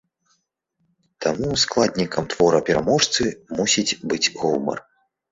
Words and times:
Таму 1.25 1.49
складнікам 1.63 2.23
твора-пераможцы 2.33 3.23
мусіць 3.59 3.97
быць 4.15 4.23
гумар. 4.39 4.77